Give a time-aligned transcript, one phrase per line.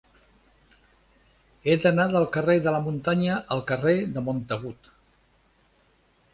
[1.67, 4.93] He d'anar del carrer de la Muntanya al carrer de Montagut.